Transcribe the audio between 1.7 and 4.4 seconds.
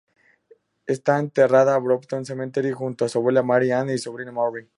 en Brompton Cemetery, junto a su abuela, Mary Ann, y sobrina,